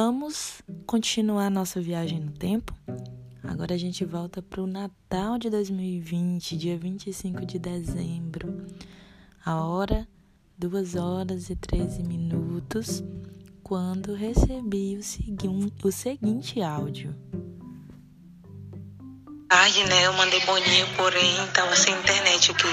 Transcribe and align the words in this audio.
Vamos 0.00 0.62
continuar 0.86 1.50
nossa 1.50 1.80
viagem 1.80 2.20
no 2.20 2.30
tempo? 2.30 2.72
Agora 3.42 3.74
a 3.74 3.76
gente 3.76 4.04
volta 4.04 4.40
para 4.40 4.62
o 4.62 4.66
Natal 4.66 5.36
de 5.38 5.50
2020, 5.50 6.56
dia 6.56 6.78
25 6.78 7.44
de 7.44 7.58
dezembro. 7.58 8.64
A 9.44 9.60
hora, 9.64 10.06
2 10.56 10.94
horas 10.94 11.50
e 11.50 11.56
13 11.56 12.04
minutos, 12.04 13.02
quando 13.60 14.14
recebi 14.14 14.96
o, 14.96 15.02
segui 15.02 15.48
o 15.82 15.90
seguinte 15.90 16.62
áudio. 16.62 17.12
Tarde, 19.48 19.82
né? 19.84 20.06
Eu 20.06 20.12
mandei 20.12 20.44
bom 20.44 20.60
dia, 20.60 20.86
porém 20.94 21.34
tava 21.54 21.74
sem 21.74 21.94
internet 21.94 22.50
aqui. 22.50 22.68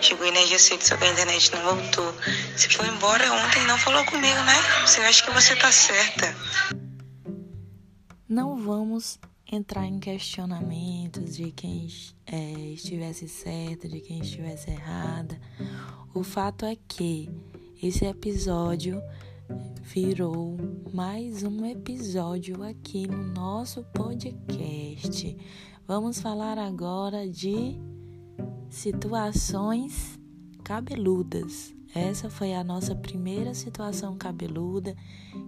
Chegou 0.00 0.24
energia 0.24 0.58
cedo, 0.58 0.80
só 0.80 0.96
que 0.96 1.04
a 1.04 1.12
internet 1.12 1.52
não 1.54 1.76
voltou. 1.76 2.14
Você 2.56 2.70
foi 2.70 2.88
embora 2.88 3.30
ontem 3.30 3.62
e 3.62 3.66
não 3.66 3.76
falou 3.76 4.02
comigo, 4.06 4.40
né? 4.44 4.54
Você 4.86 5.02
acha 5.02 5.22
que 5.22 5.30
você 5.32 5.54
tá 5.54 5.70
certa. 5.70 6.34
Não 8.26 8.56
vamos 8.56 9.18
entrar 9.52 9.84
em 9.84 10.00
questionamentos 10.00 11.36
de 11.36 11.52
quem 11.52 11.86
é, 12.26 12.52
estivesse 12.72 13.28
certa, 13.28 13.86
de 13.86 14.00
quem 14.00 14.20
estivesse 14.20 14.70
errada. 14.70 15.38
O 16.14 16.22
fato 16.22 16.64
é 16.64 16.74
que 16.88 17.28
esse 17.82 18.06
episódio 18.06 19.02
virou 19.82 20.56
mais 20.90 21.42
um 21.42 21.66
episódio 21.66 22.62
aqui 22.62 23.06
no 23.06 23.24
nosso 23.24 23.84
podcast. 23.92 25.36
Vamos 25.88 26.20
falar 26.20 26.58
agora 26.58 27.26
de 27.26 27.74
situações 28.68 30.18
cabeludas. 30.62 31.74
Essa 31.94 32.28
foi 32.28 32.52
a 32.52 32.62
nossa 32.62 32.94
primeira 32.94 33.54
situação 33.54 34.18
cabeluda 34.18 34.94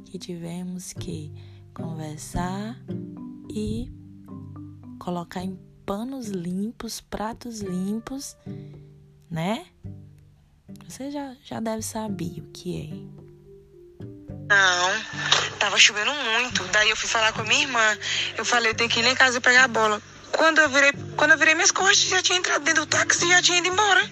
que 0.07 0.19
tivemos 0.19 0.95
que 0.95 1.31
conversar 1.75 2.75
e 3.51 3.93
colocar 4.99 5.45
em 5.45 5.61
panos 5.85 6.29
limpos, 6.29 7.03
pratos 7.03 7.61
limpos, 7.61 8.35
né? 9.31 9.67
Você 10.89 11.11
já, 11.11 11.37
já 11.45 11.61
deve 11.61 11.83
saber 11.83 12.41
o 12.41 12.51
que 12.51 12.81
é. 12.81 14.05
Não, 14.49 15.59
tava 15.59 15.77
chovendo 15.77 16.13
muito. 16.15 16.65
Daí 16.73 16.89
eu 16.89 16.97
fui 16.97 17.11
falar 17.11 17.31
com 17.35 17.43
a 17.43 17.45
minha 17.45 17.65
irmã. 17.65 17.99
Eu 18.39 18.45
falei, 18.47 18.71
eu 18.71 18.75
tenho 18.75 18.89
que 18.89 19.01
ir 19.01 19.03
lá 19.03 19.11
em 19.11 19.15
casa 19.15 19.39
pegar 19.39 19.65
a 19.65 19.69
bola. 19.69 20.01
Quando 20.33 20.61
eu 20.61 20.69
virei, 20.69 20.93
quando 21.17 21.33
eu 21.33 21.39
virei 21.39 21.55
minhas 21.55 21.71
costas, 21.71 22.09
já 22.09 22.23
tinha 22.23 22.39
entrado 22.39 22.63
dentro 22.63 22.85
do 22.85 22.89
táxi 22.89 23.25
e 23.25 23.29
já 23.29 23.43
tinha 23.43 23.59
ido 23.59 23.69
embora. 23.69 24.03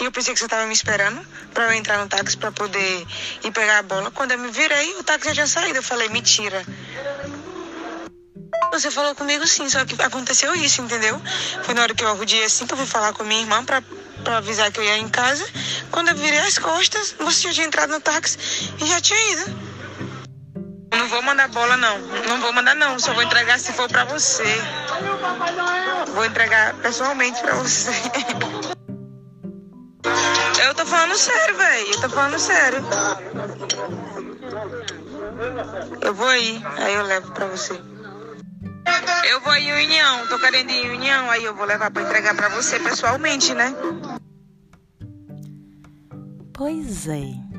E 0.00 0.04
eu 0.04 0.12
pensei 0.12 0.32
que 0.32 0.38
você 0.38 0.46
estava 0.46 0.66
me 0.66 0.72
esperando 0.72 1.20
para 1.52 1.64
eu 1.64 1.72
entrar 1.72 1.98
no 1.98 2.08
táxi 2.08 2.36
para 2.36 2.52
poder 2.52 3.06
ir 3.42 3.50
pegar 3.50 3.78
a 3.78 3.82
bola. 3.82 4.10
Quando 4.10 4.32
eu 4.32 4.38
me 4.38 4.50
virei, 4.50 4.94
o 4.94 5.02
táxi 5.02 5.28
já 5.28 5.34
tinha 5.34 5.46
saído. 5.46 5.78
Eu 5.78 5.82
falei, 5.82 6.08
mentira. 6.08 6.64
Você 8.72 8.90
falou 8.90 9.14
comigo 9.14 9.46
sim, 9.46 9.68
só 9.68 9.84
que 9.84 10.00
aconteceu 10.02 10.54
isso, 10.54 10.80
entendeu? 10.82 11.20
Foi 11.62 11.74
na 11.74 11.82
hora 11.82 11.94
que 11.94 12.02
eu 12.02 12.08
arrudei 12.08 12.44
assim 12.44 12.66
que 12.66 12.74
eu 12.74 12.78
fui 12.78 12.86
falar 12.86 13.12
com 13.12 13.22
minha 13.22 13.40
irmã 13.40 13.64
pra, 13.64 13.82
pra 14.22 14.38
avisar 14.38 14.72
que 14.72 14.80
eu 14.80 14.84
ia 14.84 14.96
em 14.98 15.08
casa. 15.08 15.46
Quando 15.90 16.08
eu 16.08 16.16
virei 16.16 16.40
as 16.40 16.58
costas, 16.58 17.14
você 17.18 17.48
já 17.48 17.54
tinha 17.54 17.66
entrado 17.66 17.90
no 17.90 18.00
táxi 18.00 18.38
e 18.80 18.86
já 18.86 19.00
tinha 19.00 19.32
ido. 19.32 19.73
Não 20.98 21.08
vou 21.08 21.22
mandar 21.22 21.48
bola, 21.48 21.76
não. 21.76 21.98
Não 21.98 22.40
vou 22.40 22.52
mandar, 22.52 22.74
não. 22.74 22.98
Só 22.98 23.12
vou 23.12 23.22
entregar 23.22 23.58
se 23.58 23.72
for 23.72 23.88
pra 23.88 24.04
você. 24.04 24.44
Vou 26.14 26.24
entregar 26.24 26.74
pessoalmente 26.74 27.40
pra 27.40 27.54
você. 27.54 27.90
Eu 30.64 30.74
tô 30.74 30.86
falando 30.86 31.14
sério, 31.16 31.56
velho. 31.56 31.86
Eu 31.92 32.00
tô 32.00 32.08
falando 32.08 32.38
sério. 32.38 32.84
Eu 36.00 36.14
vou 36.14 36.34
ir, 36.36 36.62
aí 36.78 36.94
eu 36.94 37.02
levo 37.02 37.32
pra 37.32 37.46
você. 37.46 37.80
Eu 39.30 39.40
vou 39.40 39.54
em 39.54 39.72
União, 39.72 40.26
tô 40.28 40.38
querendo 40.38 40.70
ir 40.70 40.86
em 40.86 40.90
União, 40.90 41.30
aí 41.30 41.44
eu 41.44 41.54
vou 41.54 41.64
levar 41.64 41.90
pra 41.90 42.02
entregar 42.02 42.34
pra 42.34 42.48
você 42.50 42.78
pessoalmente, 42.78 43.54
né? 43.54 43.74
Pois 46.52 47.08
é. 47.08 47.53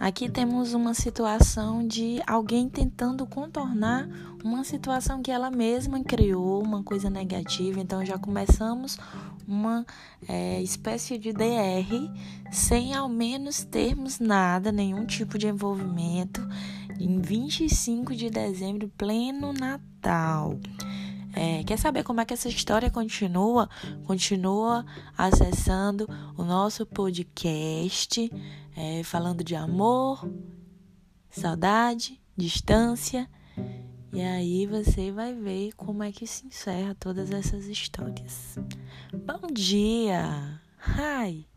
Aqui 0.00 0.28
temos 0.28 0.74
uma 0.74 0.92
situação 0.92 1.86
de 1.86 2.20
alguém 2.26 2.68
tentando 2.68 3.24
contornar 3.26 4.08
uma 4.42 4.64
situação 4.64 5.22
que 5.22 5.30
ela 5.30 5.50
mesma 5.50 6.02
criou, 6.02 6.62
uma 6.62 6.82
coisa 6.82 7.08
negativa. 7.08 7.80
Então 7.80 8.04
já 8.04 8.18
começamos 8.18 8.98
uma 9.46 9.86
é, 10.28 10.60
espécie 10.60 11.16
de 11.16 11.32
DR 11.32 12.10
sem 12.50 12.92
ao 12.92 13.08
menos 13.08 13.62
termos 13.64 14.18
nada, 14.18 14.72
nenhum 14.72 15.06
tipo 15.06 15.38
de 15.38 15.46
envolvimento. 15.46 16.40
Em 16.98 17.20
25 17.20 18.14
de 18.14 18.30
dezembro, 18.30 18.90
pleno 18.96 19.52
Natal. 19.52 20.58
É, 21.34 21.64
quer 21.64 21.78
saber 21.78 22.04
como 22.04 22.20
é 22.20 22.24
que 22.24 22.32
essa 22.32 22.48
história 22.48 22.90
continua? 22.90 23.68
Continua 24.06 24.86
acessando 25.16 26.08
o 26.36 26.44
nosso 26.44 26.86
podcast, 26.86 28.30
é, 28.76 29.02
falando 29.02 29.42
de 29.42 29.56
amor, 29.56 30.28
saudade, 31.30 32.20
distância. 32.36 33.28
E 34.12 34.20
aí 34.20 34.66
você 34.66 35.10
vai 35.10 35.34
ver 35.34 35.72
como 35.72 36.02
é 36.04 36.12
que 36.12 36.26
se 36.26 36.46
encerra 36.46 36.94
todas 36.94 37.32
essas 37.32 37.66
histórias. 37.66 38.56
Bom 39.12 39.52
dia! 39.52 40.60
Hi! 40.96 41.53